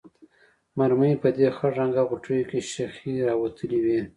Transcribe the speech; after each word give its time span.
مرمۍ 0.77 1.13
په 1.21 1.29
دې 1.37 1.47
خړ 1.55 1.71
رنګه 1.79 2.03
غوټکیو 2.09 2.47
کې 2.49 2.59
شخې 2.71 3.13
راوتلې 3.27 3.79
وې. 3.85 3.99